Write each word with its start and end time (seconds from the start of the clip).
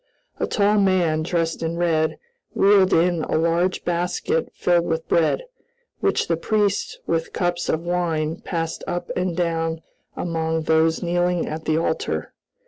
A 0.39 0.47
tall 0.47 0.79
man, 0.79 1.21
dressed 1.21 1.61
in 1.61 1.77
red, 1.77 2.17
wheeled 2.55 2.91
in 2.91 3.23
a 3.25 3.37
large 3.37 3.85
basket 3.85 4.49
filled 4.55 4.85
with 4.87 5.07
bread, 5.07 5.43
which 5.99 6.27
the 6.27 6.37
priests, 6.37 6.97
with 7.05 7.33
cups 7.33 7.69
of 7.69 7.81
wine, 7.81 8.37
passed 8.37 8.83
up 8.87 9.11
and 9.15 9.37
down 9.37 9.83
among 10.17 10.63
those 10.63 11.03
kneeling 11.03 11.45
at 11.47 11.65
the 11.65 11.77
altar. 11.77 12.33